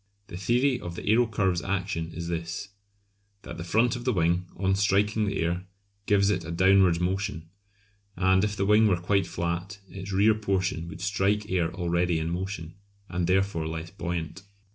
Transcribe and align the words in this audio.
The 0.29 0.35
theory 0.35 0.79
of 0.79 0.95
the 0.95 1.03
aerocurve's 1.03 1.61
action 1.61 2.11
is 2.11 2.27
this: 2.27 2.69
that 3.43 3.59
the 3.59 3.63
front 3.63 3.95
of 3.95 4.03
the 4.03 4.11
wing, 4.11 4.47
on 4.57 4.73
striking 4.73 5.27
the 5.27 5.37
air, 5.43 5.67
gives 6.07 6.31
it 6.31 6.43
a 6.43 6.49
downwards 6.49 6.99
motion, 6.99 7.47
and 8.15 8.43
if 8.43 8.55
the 8.57 8.65
wing 8.65 8.87
were 8.87 8.97
quite 8.97 9.27
flat 9.27 9.77
its 9.87 10.11
rear 10.11 10.33
portion 10.33 10.87
would 10.87 11.01
strike 11.01 11.51
air 11.51 11.71
already 11.75 12.17
in 12.17 12.31
motion, 12.31 12.73
and 13.09 13.27
therefore 13.27 13.67
less 13.67 13.91
buoyant. 13.91 14.41